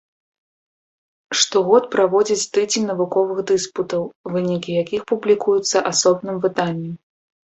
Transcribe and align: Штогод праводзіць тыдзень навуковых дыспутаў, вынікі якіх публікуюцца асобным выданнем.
Штогод 1.41 1.83
праводзіць 1.95 2.47
тыдзень 2.57 2.87
навуковых 2.91 3.41
дыспутаў, 3.51 4.01
вынікі 4.37 4.71
якіх 4.83 5.01
публікуюцца 5.13 5.77
асобным 5.91 6.41
выданнем. 6.47 6.97